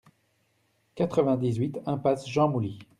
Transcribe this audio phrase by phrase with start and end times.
[0.95, 2.79] quatre-vingt-dix-huit impasse Jean Mouly